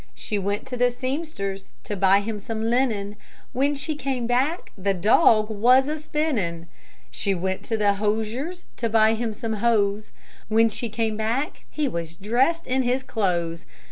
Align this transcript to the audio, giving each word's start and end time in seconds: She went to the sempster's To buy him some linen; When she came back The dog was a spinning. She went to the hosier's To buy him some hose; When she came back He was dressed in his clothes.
She 0.15 0.39
went 0.39 0.65
to 0.65 0.75
the 0.77 0.89
sempster's 0.89 1.69
To 1.83 1.95
buy 1.95 2.21
him 2.21 2.39
some 2.39 2.63
linen; 2.71 3.17
When 3.53 3.75
she 3.75 3.93
came 3.95 4.25
back 4.25 4.71
The 4.75 4.95
dog 4.95 5.51
was 5.51 5.87
a 5.87 5.99
spinning. 5.99 6.65
She 7.11 7.35
went 7.35 7.61
to 7.65 7.77
the 7.77 7.93
hosier's 7.93 8.63
To 8.77 8.89
buy 8.89 9.13
him 9.13 9.31
some 9.31 9.53
hose; 9.61 10.11
When 10.49 10.69
she 10.69 10.89
came 10.89 11.17
back 11.17 11.65
He 11.69 11.87
was 11.87 12.15
dressed 12.15 12.65
in 12.65 12.81
his 12.81 13.03
clothes. 13.03 13.67